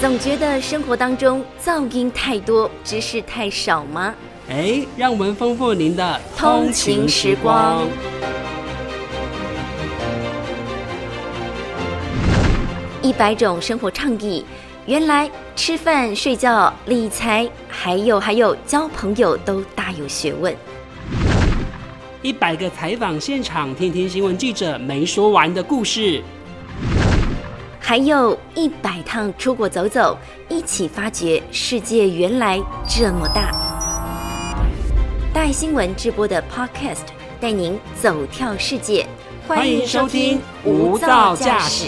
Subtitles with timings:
[0.00, 4.14] 总觉得生活当中噪音太多，知识太少吗？
[4.48, 7.84] 哎，让我们丰富您的通勤时光。
[13.02, 14.44] 一百种生活倡议，
[14.86, 20.54] 原来吃饭、睡觉、理财，还有还有交朋友，都大有学问。
[22.22, 26.22] 一百个采访现场，听听新闻记者没说完的故事。
[27.88, 30.14] 还有一百趟出国走走，
[30.50, 33.50] 一起发掘世界原来这么大。
[35.32, 37.06] 带新闻直播的 Podcast
[37.40, 39.06] 带您走跳世界，
[39.46, 41.86] 欢迎收听无噪驾驶。